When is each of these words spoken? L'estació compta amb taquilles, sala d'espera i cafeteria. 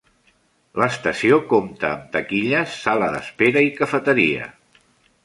L'estació 0.83 1.37
compta 1.51 1.87
amb 1.97 2.07
taquilles, 2.15 2.79
sala 2.87 3.11
d'espera 3.17 3.65
i 3.69 3.73
cafeteria. 3.81 4.49